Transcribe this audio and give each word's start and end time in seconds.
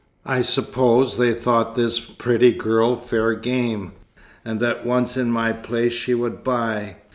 I 0.25 0.41
suppose 0.41 1.17
they 1.19 1.31
thought 1.35 1.75
this 1.75 1.99
pretty 1.99 2.53
girl 2.53 2.95
fair 2.95 3.35
game, 3.35 3.91
and 4.43 4.59
that 4.59 4.83
once 4.83 5.15
in 5.15 5.29
my 5.31 5.51
place 5.51 5.93
she 5.93 6.15
would 6.15 6.43
buy. 6.43 6.95